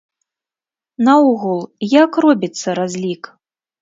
[1.09, 1.61] Наогул,
[1.99, 3.23] як робіцца разлік?